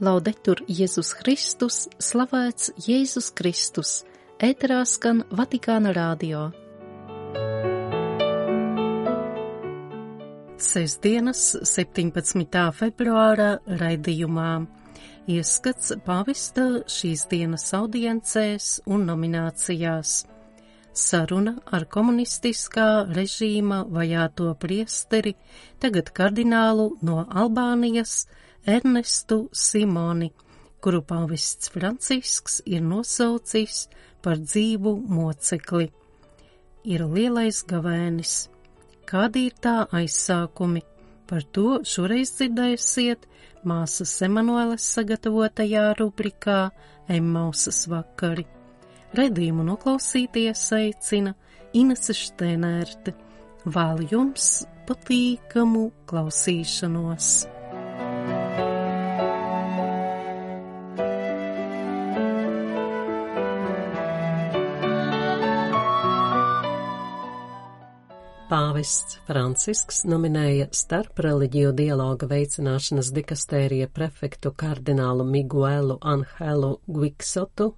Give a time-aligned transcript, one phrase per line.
[0.00, 3.90] Laudetur Jēzus Kristus, slavēts Jēzus Kristus,
[4.40, 6.46] ēterā skan Vatikāna rādio.
[10.56, 12.64] Sesdienas 17.
[12.80, 14.48] februāra raidījumā
[15.36, 20.22] ieskats pavista šīs dienas audiencēs un nominācijās.
[20.96, 25.36] Saruna ar komunistiskā režīma vajāto priesteri,
[25.78, 28.24] tagad kardinālu no Albānijas,
[28.66, 30.30] Ernestu Simoni,
[30.80, 33.86] kuru pavests Francisks ir nosaucis
[34.22, 35.88] par dzīvu mocekli.
[36.84, 38.50] Ir lielais gavēnis.
[39.08, 40.82] Kādi ir tā aizsākumi?
[41.26, 43.26] Par to šoreiz dzirdēsiet
[43.64, 46.58] māsas Emanueles sagatavotajā rubrikā
[47.08, 48.44] Emmausas vakari.
[49.16, 51.32] Redījumu noklausīties aicina
[51.72, 53.14] Inese Štēnērte.
[53.64, 54.52] Vēl jums
[54.88, 57.59] patīkamu klausīšanos!
[68.50, 77.68] Pāvests Francisks nominēja starp reliģiju dialoga veicināšanas dikastērija prefektu kardinālu Miguelu Angelu Guiksotu,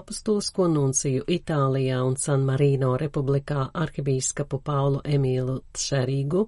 [0.00, 6.46] apustulisko nunciju Itālijā un San Marino republikā arhibīskapu Paulu Emīlu Tšerīgu,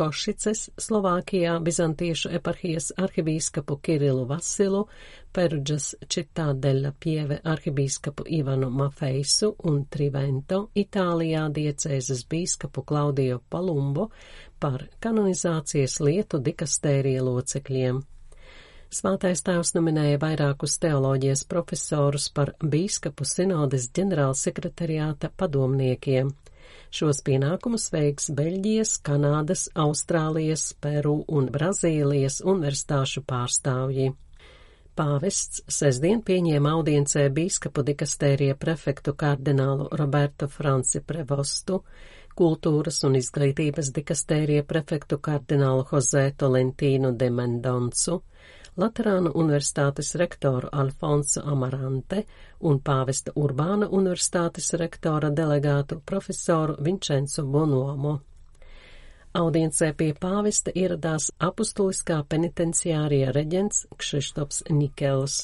[0.00, 4.86] Košices, Slovākijā Bizantiešu eparhijas arhibīskapu Kirilu Vasilu,
[5.36, 14.08] Perudžas Čitādella pieve arhibīskapu Ivanu Mafeisu un Trivento, Itālijā diecēzes bīskapu Klaudio Palumbo
[14.58, 18.00] par kanonizācijas lietu dikastērija locekļiem.
[18.88, 26.32] Svātais tēvs nominēja vairākus teoloģijas profesorus par bīskapu sinodes ģenerālsekretariāta padomniekiem–
[26.90, 34.12] Šos pienākumus veiks Beļģijas, Kanādas, Austrālijas, Peru un Brazīlijas universitāšu pārstāvji.
[34.98, 41.78] Pāvests sestdien pieņēma audiencē bīskapu dikastērija prefektu kardinālu Roberto Franci Prevostu,
[42.36, 48.20] kultūras un izglītības dikastērija prefektu kardinālu Jose Tolentīnu de Mendoncu,
[48.80, 52.22] Laterānu universitātes rektoru Alfonso Amarante
[52.70, 58.14] un pāvesta Urbāna universitātes rektora delegātu profesoru Vincenzo Bonomo.
[59.40, 65.36] Audiencē pie pāvesta ieradās apustuliskā penitenciārija reģents Kšištops Nikels.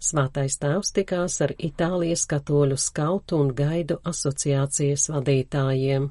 [0.00, 6.08] Svātais tēvs tikās ar Itālijas katoļu skautu un gaidu asociācijas vadītājiem.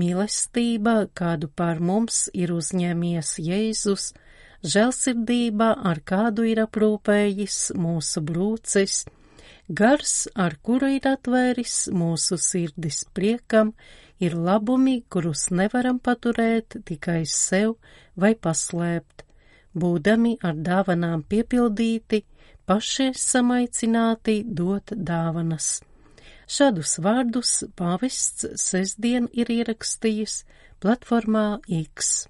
[0.00, 4.08] Mīlestība, kādu pār mums ir uzņēmies Jēzus,
[4.66, 9.04] žēlsirdība, ar kādu ir aprūpējis mūsu brūcis,
[9.68, 13.70] gars, ar kuru ir atvēris mūsu sirdis priekam,
[14.18, 17.76] ir labumi, kurus nevaram paturēt tikai sev
[18.18, 19.22] vai paslēpt,
[19.78, 22.24] būdami ar dāvanām piepildīti,
[22.66, 25.76] paši esam aicināti dot dāvanas.
[26.44, 30.42] Šādus vārdus pāvests sestdien ir ierakstījis
[30.84, 32.28] platformā X.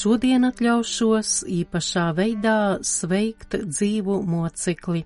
[0.00, 5.02] Šodien atļaušos īpašā veidā sveikt dzīvu mocekli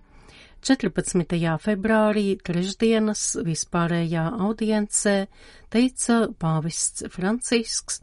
[0.64, 1.36] 14.
[1.60, 5.26] februārī trešdienas vispārējā audiencē
[5.68, 7.98] teica pāvests Francisks,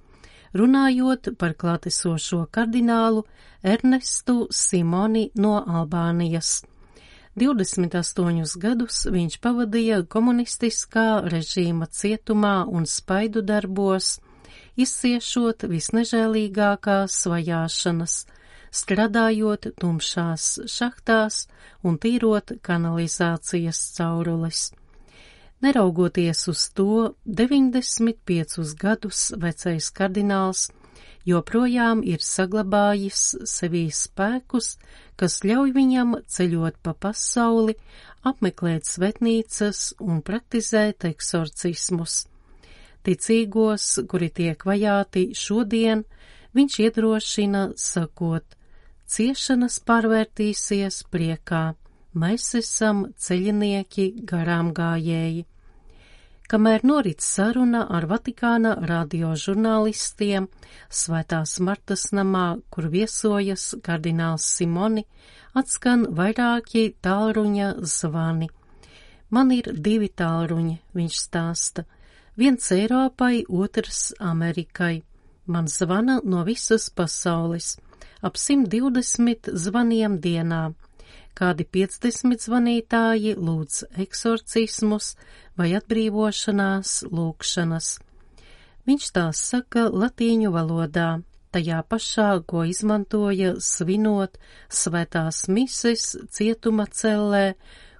[0.53, 3.23] runājot par klātesošo kardinālu
[3.65, 6.59] Ernestu Simoni no Albānijas.
[7.41, 14.19] 28 gadus viņš pavadīja komunistiskā režīma cietumā un spaidu darbos,
[14.77, 18.19] izciešot visnežēlīgākās vajāšanas–
[18.71, 21.45] strādājot tumšās šahtās
[21.83, 24.69] un tīrot kanalizācijas caurules.
[25.61, 30.69] Neraugoties uz to, 95 gadus vecais kardināls
[31.27, 34.77] joprojām ir saglabājis sevī spēkus,
[35.19, 37.75] kas ļauj viņam ceļot pa pasauli,
[38.25, 42.23] apmeklēt svetnīcas un praktizēt eksorcismus.
[43.05, 46.03] Ticīgos, kuri tiek vajāti šodien,
[46.57, 48.57] viņš iedrošina sakot,
[49.11, 51.63] ciešanas pārvērtīsies priekā,
[52.15, 55.43] mēs esam ceļinieki garām gājēji.
[56.51, 60.49] Kamēr norit saruna ar Vatikāna radio žurnālistiem
[60.91, 65.05] Svētās Martas namā, kur viesojas kardināls Simoni,
[65.55, 68.49] atskan vairāki tālruņa zvani.
[69.31, 71.85] Man ir divi tālruņi, viņš stāsta,
[72.35, 75.03] viens Eiropai, otrs Amerikai.
[75.45, 77.77] man zvana no visas pasaules,
[78.21, 80.73] ap 120 zvaniem dienā.
[81.37, 85.15] Kādi 50 zvanītāji lūdz eksorcismus
[85.57, 87.87] vai atbrīvošanās lūkšanas.
[88.89, 91.09] Viņš tās saka latīņu valodā,
[91.55, 94.37] tajā pašā, ko izmantoja svinot
[94.69, 97.53] svētās mises cietuma cellē,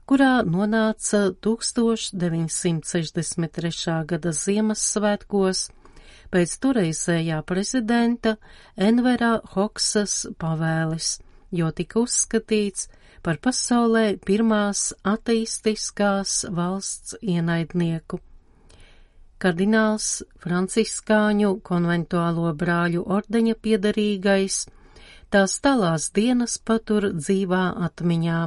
[0.09, 4.05] kurā nonāca 1963.
[4.11, 5.69] gada Ziemassvētkos
[6.31, 8.35] pēc toreizējā prezidenta
[8.89, 11.19] Envera Hoksas pavēles,
[11.51, 12.87] jo tika uzskatīts
[13.21, 18.21] par pasaulē pirmās ateistiskās valsts ienaidnieku.
[19.41, 20.07] Kardināls
[20.41, 24.57] Franciskāņu konventuālo brāļu ordeņa piedarīgais,
[25.33, 28.41] tās tālās dienas patur dzīvā atmiņā.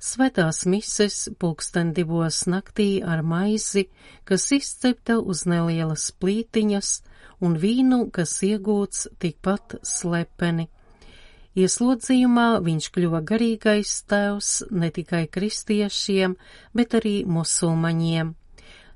[0.00, 3.82] Svētās mises pulksten divos naktī ar maizi,
[4.24, 6.92] kas izcepta uz nelielas plītiņas,
[7.44, 10.70] un vīnu, kas iegūts tikpat slepeni.
[11.60, 16.36] Ieslodzījumā viņš kļuva garīgais tēvs ne tikai kristiešiem,
[16.72, 18.30] bet arī musulmaņiem.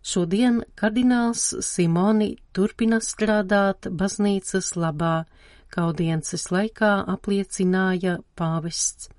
[0.05, 5.27] Šodien kardināls Simoni turpina strādāt baznīcas labā,
[5.69, 9.14] kaudiences laikā apliecināja pāvests.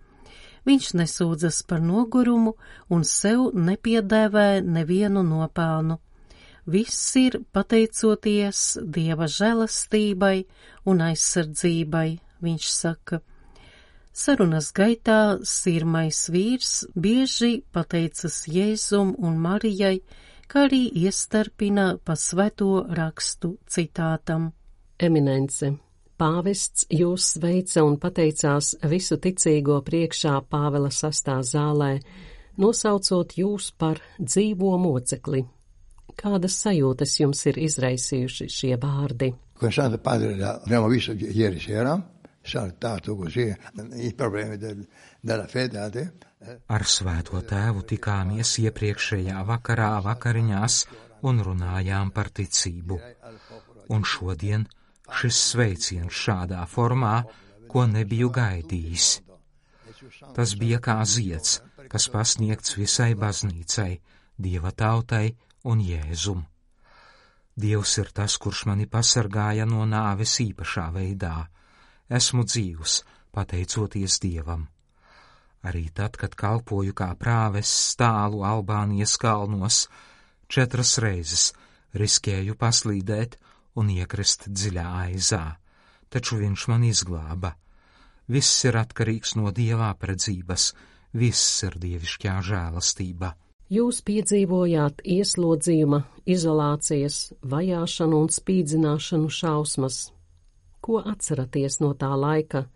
[0.65, 2.55] Viņš nesūdzas par nogurumu
[2.89, 5.99] un sev nepiedēvē nevienu nopelnu.
[6.65, 10.39] Viss ir pateicoties Dieva žēlastībai
[10.89, 12.07] un aizsardzībai,
[12.41, 13.21] viņš saka.
[14.15, 19.99] Sarunas gaitā sirmais vīrs bieži pateicas Jēzum un Marijai,
[20.49, 24.53] kā arī iestarpina pa svēto rakstu citātam.
[24.97, 25.75] Eminence.
[26.15, 31.97] Pāvests jūs sveica un pateicās visu ticīgo priekšā Pāvela sastā zālē,
[32.55, 35.43] nosaucot jūs par dzīvo mocekli.
[36.15, 39.33] Kādas sajūtas jums ir izraisījuši šie vārdi?
[39.59, 41.97] Con Padre abbiamo visto ieri sera,
[42.41, 43.53] saltato così
[43.95, 44.87] i problemi del,
[45.19, 46.13] della fede.
[46.67, 50.79] Ar svēto tēvu tikāmies iepriekšējā vakarā vakariņās
[51.27, 52.99] un runājām par ticību.
[53.89, 54.67] Un šodien
[55.19, 57.23] šis sveiciens šādā formā,
[57.69, 59.07] ko nebiju gaidījis.
[60.35, 61.59] Tas bija kā zieds,
[61.91, 63.99] kas pasniegts visai baznīcai,
[64.37, 66.45] dieva tautai un jēzum.
[67.55, 71.35] Dievs ir tas, kurš mani pasargāja no nāves īpašā veidā.
[72.11, 74.67] Esmu dzīvs, pateicoties Dievam
[75.65, 79.85] arī tad, kad kalpoju kā prāves stālu Albānijas kalnos,
[80.47, 81.49] četras reizes
[81.97, 83.39] riskēju paslīdēt
[83.75, 85.43] un iekrist dziļā aizā,
[86.09, 87.55] taču viņš man izglāba.
[88.27, 90.71] Viss ir atkarīgs no dievā predzības,
[91.13, 93.35] viss ir dievišķā žēlastība.
[93.69, 99.99] Jūs piedzīvojāt ieslodzījuma, izolācijas, vajāšanu un spīdzināšanu šausmas.
[100.85, 102.67] Ko atceraties no tā laika,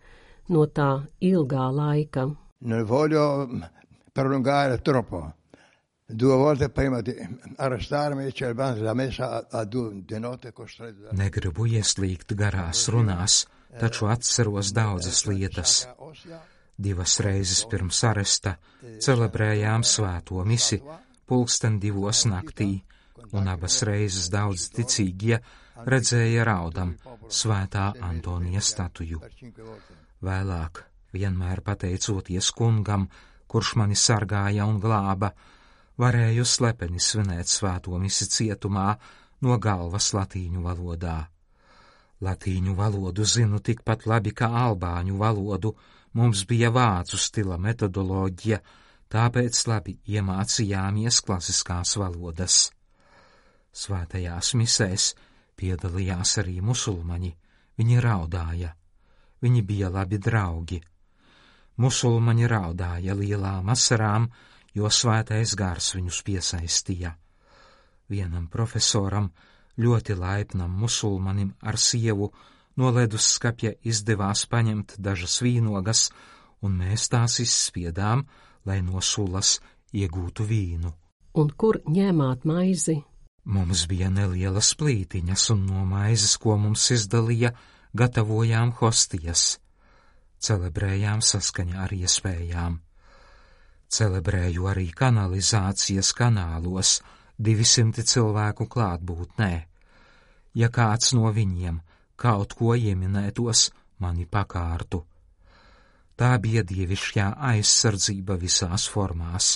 [0.50, 0.92] no tā
[1.22, 2.30] ilgā laika?
[2.60, 3.48] non voglio
[4.12, 5.39] prolungare troppo.
[6.12, 7.14] Due volte prima di
[7.56, 11.08] arrestarmi c'è la messa a due di notte costretto.
[11.12, 13.44] Negribu ieslīgt garās runās,
[13.78, 15.86] taču atceros daudzas lietas.
[16.74, 18.56] Divas reizes pirms aresta
[18.98, 20.80] celebrējām svēto misi
[21.30, 22.80] pulksten divos naktī,
[23.36, 25.38] un abas reizes daudz ticīgie
[25.86, 26.96] redzēja raudam
[27.28, 29.22] svētā Antonija statuju.
[30.26, 30.82] Vēlāk
[31.14, 33.06] vienmēr pateicoties kungam,
[33.46, 35.32] kurš mani sargāja un glāba,
[36.00, 38.88] varēju slepeni svinēt svēto misi cietumā
[39.44, 41.18] no galvas latīņu valodā.
[42.20, 45.72] Latīņu valodu zinu tikpat labi kā albāņu valodu,
[46.16, 48.60] mums bija vācu stila metodoloģija,
[49.10, 52.60] tāpēc labi iemācījāmies klasiskās valodas.
[53.72, 55.14] Svētajās misēs
[55.56, 57.34] piedalījās arī musulmaņi,
[57.80, 58.74] viņi raudāja,
[59.40, 60.80] viņi bija labi draugi,
[61.80, 64.26] Musulmaņi raudāja lielām asarām,
[64.74, 67.14] jo svētais gars viņus piesaistīja.
[68.10, 69.30] Vienam profesoram,
[69.78, 72.30] ļoti laipnam musulmanim ar sievu,
[72.76, 76.08] no ledusskapja izdevās paņemt dažas vīnogas,
[76.62, 78.26] un mēs tās izspiedām,
[78.66, 79.58] lai no sulas
[79.92, 80.92] iegūtu vīnu.
[81.40, 83.00] Un kur ņēmāt maizi?
[83.44, 87.54] Mums bija nelielas plītiņas, un no maizes, ko mums izdalīja,
[87.96, 89.58] gatavojām hostijas
[90.40, 92.78] celebrējām saskaņā ar iespējām.
[93.90, 97.00] Celebrēju arī kanalizācijas kanālos
[97.42, 99.52] 200 cilvēku klātbūtnē.
[100.54, 101.80] Ja kāds no viņiem
[102.20, 105.02] kaut ko ieminētos, mani pakārtu.
[106.20, 109.54] Tā bija dievišķā aizsardzība visās formās,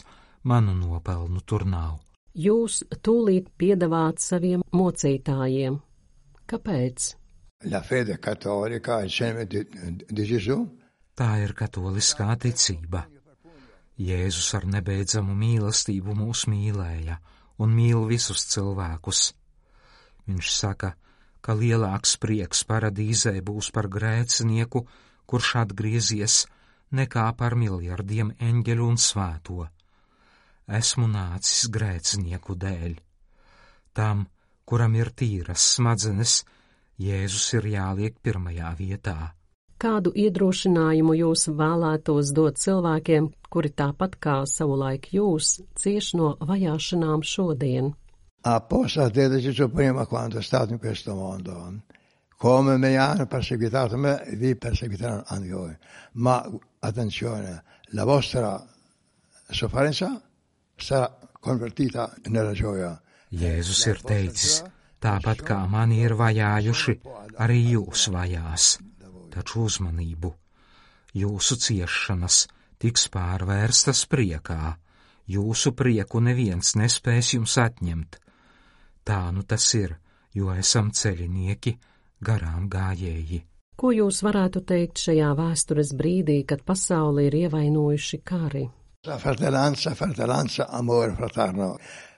[0.49, 1.99] manu nopelnu tur nav.
[2.35, 5.77] Jūs tūlīt piedāvāt saviem mocītājiem.
[6.51, 7.13] Kāpēc?
[7.71, 9.63] La fede cattolica, il seme di,
[10.09, 10.59] di Gesù.
[11.15, 13.05] Tā ir katoliskā ticība.
[14.01, 17.21] Jēzus ar nebeidzamu mīlestību mūs mīlēja
[17.63, 19.29] un mīl visus cilvēkus.
[20.27, 20.95] Viņš saka,
[21.45, 24.83] ka lielāks prieks paradīzē būs par grēcinieku,
[25.31, 26.45] kurš atgriezies,
[26.91, 29.69] nekā par miljardiem eņģeļu un svēto.
[30.67, 32.99] Esmu nācis grēcinieku dēļ.
[33.95, 34.27] Tam,
[34.65, 36.43] kuram ir tīras smadzenes,
[36.99, 39.35] Jēzus ir jāliek pirmajā vietā.
[39.85, 47.91] Kādu iedrošinājumu jūs vēlētos dot cilvēkiem, kuri tāpat kā savulaik jūs cieš no vajāšanām šodien?
[48.49, 51.83] Apposta te Gesù prima quando è stato in questo mondo.
[52.39, 55.77] Come mi hanno perseguitato me, vi perseguiteranno anche voi.
[56.13, 56.43] Ma
[56.79, 57.63] attenzione,
[57.93, 58.67] la vostra
[59.51, 60.19] sofferenza
[60.77, 62.99] sarà convertita nella gioia.
[63.29, 64.63] Jēzus ir teicis,
[65.01, 67.01] tāpat kā mani ir vajājuši,
[67.37, 68.79] arī jūs vajās.
[69.35, 70.31] Taču uzmanību!
[71.15, 72.45] Jūsu ciešanas
[72.83, 74.75] tiks pārvērstas priekā,
[75.31, 78.21] jūsu prieku neviens nespēs jums atņemt.
[79.05, 79.97] Tā nu tas ir,
[80.35, 81.75] jo esam ceļinieki,
[82.25, 83.43] garām gājēji.
[83.75, 88.65] Ko jūs varētu teikt šajā vēstures brīdī, kad pasauli ir ievainojuši kari?
[89.05, 91.75] Fratellanza, fratellanza, amore fraterno.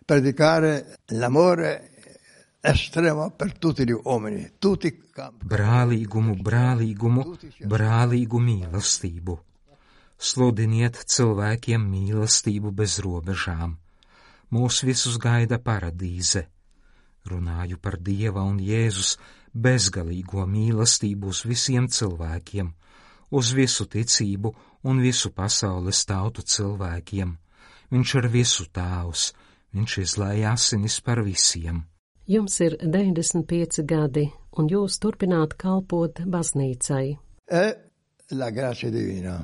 [0.06, 1.95] Predicare l'amore
[2.66, 7.23] estremo per tutti gli uomini, tutti Brālīgumu, brālīgumu,
[7.73, 9.37] brālīgu mīlestību.
[10.18, 13.76] Sludiniet cilvēkiem mīlestību bez robežām.
[14.52, 16.46] Mūs visus gaida paradīze.
[17.26, 19.16] Runāju par Dieva un Jēzus
[19.54, 22.70] bezgalīgo mīlestību uz visiem cilvēkiem,
[23.30, 24.54] uz visu ticību
[24.85, 27.37] un visu pasaules tautu cilvēkiem.
[27.90, 29.30] Viņš ir visu tāvs,
[29.73, 31.85] viņš izlēja asinis par visiem.
[32.26, 34.25] Jums ir 95 gadi,
[34.59, 37.04] un jūs turpināt kalpot baznīcai.
[37.47, 37.66] E
[38.35, 39.37] la grazia divina.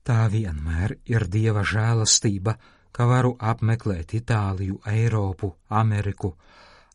[0.00, 2.54] Tā vienmēr ir Dieva žēlastība,
[2.96, 6.32] ka varu apmeklēt Itāliju, Eiropu, Ameriku.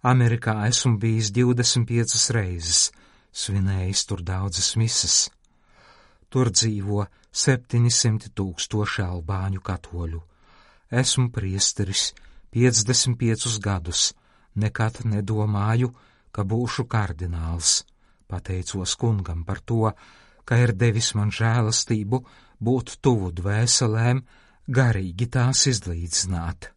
[0.01, 2.81] Amerikā esmu bijis 25 reizes,
[3.29, 5.29] svinējis tur daudzas misas.
[6.33, 10.25] Tur dzīvo 700 tūkstoši albāņu katoļu.
[10.89, 12.15] Esmu priesteris
[12.49, 14.13] 55 gadus,
[14.55, 15.91] nekad nedomāju,
[16.31, 17.83] ka būšu kardināls.
[18.27, 19.91] Pateicos kungam par to,
[20.45, 22.21] ka ir devis man žēlastību
[22.59, 24.23] būt tuvu dvēselēm,
[24.67, 26.71] garīgi tās izlīdzināt.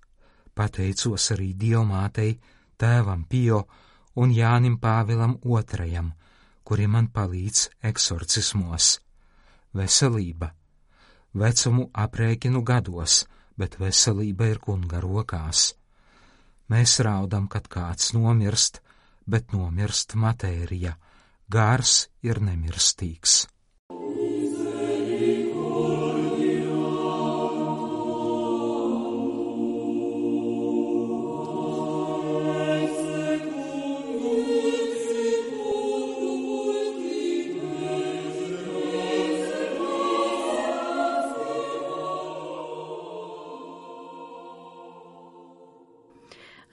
[0.55, 2.39] Pateicos arī Dievmātei,
[2.77, 3.63] tēvam Pio
[4.19, 6.05] un Jānim Pāvilam II,
[6.65, 8.99] kuri man palīdz eksorcismos.
[9.75, 10.53] Veselība.
[11.39, 13.25] Vecumu aprēķinu gados,
[13.57, 15.78] bet veselība ir kunga rokās.
[16.69, 18.83] Mēs raudam, kad kāds nomirst,
[19.25, 20.95] bet nomirst matērija,
[21.49, 23.47] gārs ir nemirstīgs.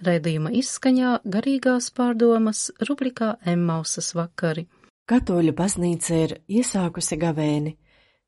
[0.05, 4.65] Raidījuma izskaņā garīgās pārdomas rubrikā Emmausas vakari.
[5.09, 7.75] Katoļu baznīca ir iesākusi gavēni,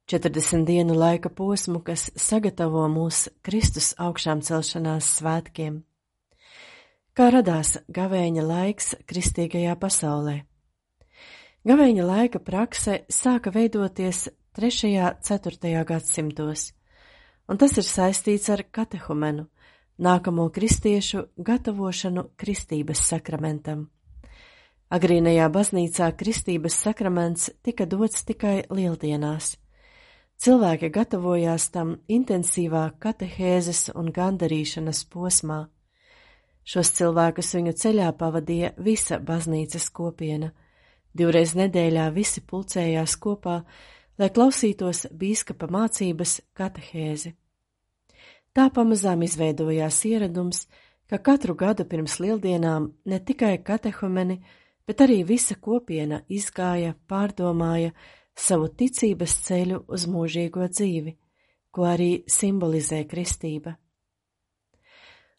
[0.07, 5.81] 40 dienu laika posmu, kas sagatavo mūs Kristus augšām celšanās svētkiem.
[7.17, 10.37] Kā radās gavēņa laiks kristīgajā pasaulē?
[11.67, 14.93] Gavēņa laika prakse sāka veidoties 3.
[15.01, 15.83] un 4.
[15.91, 16.71] gadsimtos,
[17.49, 19.49] un tas ir saistīts ar katehumenu,
[19.97, 23.87] nākamo kristiešu gatavošanu kristības sakramentam.
[24.93, 29.57] Agrīnajā baznīcā kristības sakraments tika dots tikai lieldienās.
[30.37, 35.65] Cilvēki gatavojās tam intensīvā katehēzes un gandarīšanas posmā.
[36.67, 40.51] Šos cilvēkus viņu ceļā pavadīja visa baznīcas kopiena.
[41.17, 43.61] Divreiz nedēļā visi pulcējās kopā,
[44.19, 47.33] lai klausītos bīskapa mācības katehēzi.
[48.57, 50.63] Tā pamazām izveidojās ieradums,
[51.05, 54.39] ka katru gadu pirms lieldienām ne tikai katehumeni,
[54.89, 57.91] bet arī visa kopiena izgāja, pārdomāja
[58.33, 61.13] savu ticības ceļu uz mūžīgo dzīvi,
[61.69, 63.77] ko arī simbolizē kristība.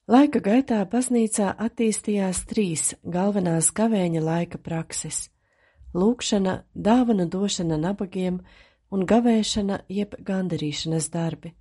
[0.07, 5.25] Laika gaitā baznīcā attīstījās trīs galvenās gavēņa laika prakses-
[6.01, 8.45] lūkšana, dāvanu došana nabagiem
[8.93, 11.59] un gavēšana jeb gandarīšanas darbi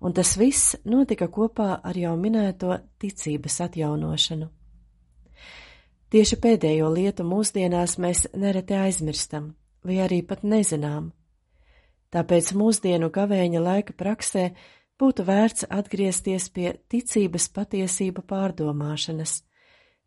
[0.00, 4.48] un tas viss notika kopā ar jau minēto ticības atjaunošanu.
[6.10, 9.52] Tieši pēdējo lietu mūsdienās mēs nereti aizmirstam,
[9.86, 11.12] vai arī pat nezinām.
[12.10, 14.48] Tāpēc mūsdienu gavēņa laika praksē
[14.98, 19.36] būtu vērts atgriezties pie ticības patiesību pārdomāšanas,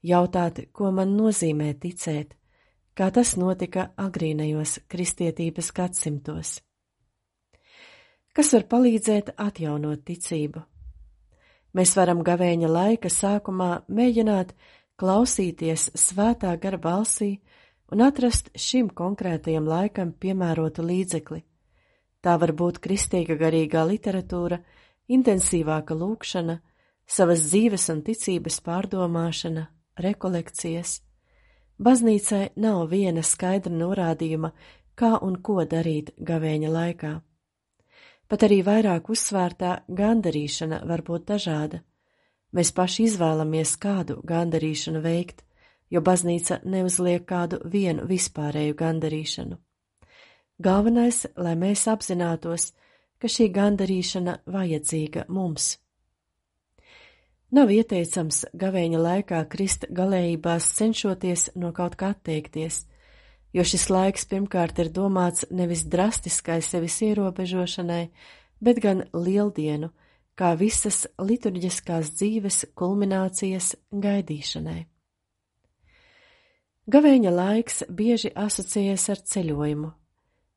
[0.04, 2.36] jautāt, ko man nozīmē ticēt,
[2.94, 6.58] kā tas notika agrīnajos kristietības gadsimtos.
[8.34, 10.64] Kas var palīdzēt atjaunot ticību?
[11.78, 14.54] Mēs varam gavēņa laika sākumā mēģināt
[14.98, 17.36] klausīties svētā gara balsī
[17.94, 21.44] un atrast šim konkrētajam laikam piemērotu līdzekli.
[22.26, 24.58] Tā var būt kristīga garīgā literatūra,
[25.14, 26.56] intensīvāka lūkšana,
[27.06, 29.68] savas dzīves un ticības pārdomāšana,
[30.06, 30.96] rekolekcijas.
[31.78, 34.54] Baznīcai nav viena skaidra norādījuma,
[34.98, 37.14] kā un ko darīt gavēņa laikā.
[38.34, 41.84] Pat arī vairāk uzsvērtā gandarīšana var būt dažāda.
[42.58, 45.44] Mēs paši izvēlamies, kādu gandarīšanu veikt,
[45.94, 49.60] jo baznīca neuzliek kādu vienu vispārēju gandarīšanu.
[50.66, 52.72] Galvenais, lai mēs apzinātos,
[53.22, 55.76] ka šī gandarīšana vajadzīga mums.
[57.54, 62.88] Nav ieteicams gavēņa laikā krist galējībās cenšoties no kaut kā atteikties,
[63.54, 68.08] jo šis laiks pirmkārt ir domāts nevis drastiskai sevis ierobežošanai,
[68.64, 69.92] bet gan lieldienu,
[70.34, 74.80] kā visas liturģiskās dzīves kulminācijas gaidīšanai.
[76.94, 79.92] Gavēņa laiks bieži asociējas ar ceļojumu,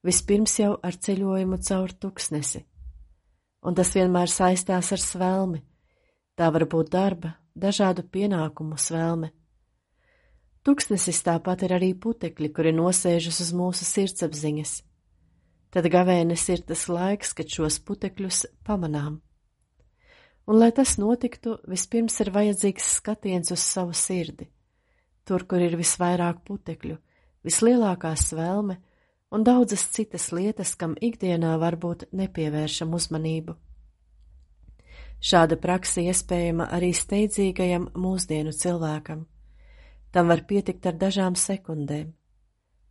[0.06, 2.64] vispirms jau ar ceļojumu caur tuksnesi,
[3.62, 5.60] un tas vienmēr saistās ar svelmi,
[6.34, 9.30] tā var būt darba, dažādu pienākumu svelme
[10.66, 14.72] Tuksnesis tāpat ir arī putekļi, kuri nosēžas uz mūsu sirdsapziņas.
[15.70, 19.20] Tad gavēnis ir tas laiks, kad šos putekļus pamanām.
[20.46, 24.48] Un, lai tas notiktu, vispirms ir vajadzīgs skatiens uz savu sirdi,
[25.26, 26.98] tur, kur ir visvairāk putekļu,
[27.46, 28.80] vislielākā svelme
[29.30, 33.54] un daudzas citas lietas, kam ikdienā varbūt nepievēršam uzmanību.
[35.22, 39.26] Šāda praksa iespējama arī steidzīgajam mūsdienu cilvēkam.
[40.16, 42.14] Tam var pietikt ar dažām sekundēm.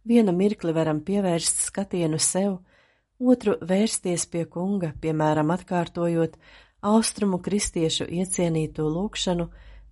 [0.06, 2.60] Vienu mirkli varam pievērst skatienu sev,
[3.18, 6.36] otru vērsties pie kunga, piemēram, atkārtojot
[6.86, 9.48] austrumu kristiešu iecienīto lūkšanu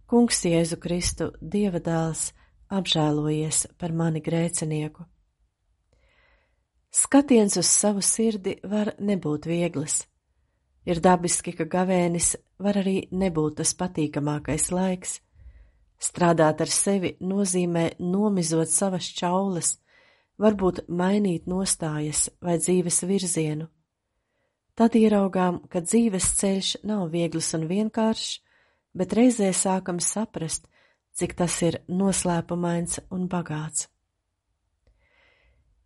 [0.05, 2.27] Kungs Jēzu Kristu, Dieva dēls,
[2.69, 5.07] apžēlojies par mani grēcinieku.
[6.93, 10.03] Skatiens uz savu sirdi var nebūt viegls.
[10.85, 15.22] Ir dabiski, ka gavēnis var arī nebūt tas patīkamākais laiks.
[16.03, 19.77] Strādāt ar sevi nozīmē nomizot savas čaulas,
[20.41, 23.69] varbūt mainīt nostājas vai dzīves virzienu.
[24.75, 28.41] Tad ieraugām, ka dzīves ceļš nav viegls un vienkāršs,
[28.97, 30.65] bet reizē sākam saprast,
[31.13, 33.87] cik tas ir noslēpumains un bagāts.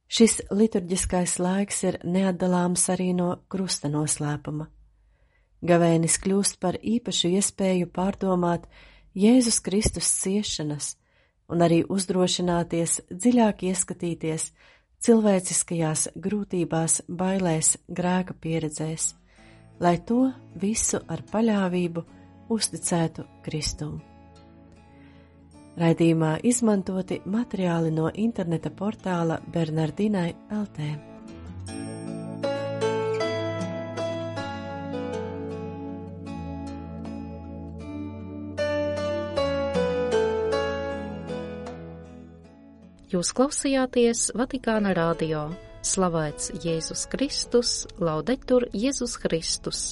[0.08, 4.70] Šis liturģiskais laiks ir neatdalāms arī no krusta noslēpuma.
[5.68, 8.70] Gavēnis kļūst par īpašu iespēju pārdomāt
[9.16, 10.96] Jēzus Kristus ciešanas
[11.48, 14.52] un arī uzdrošināties dziļāk ieskatīties
[15.04, 19.14] cilvēciskajās grūtībās, bailēs, grēka pieredzēs,
[19.80, 22.04] lai to visu ar paļāvību
[22.54, 24.00] uzticētu Kristum.
[25.78, 31.17] Raidījumā izmantoti materiāli no interneta portāla Bernardinai LT.
[43.08, 45.46] Jūs klausījāties Vatikāna radio.
[45.88, 47.72] Slavēts Jēzus Kristus,
[48.04, 49.86] laudetur Jēzus Kristus!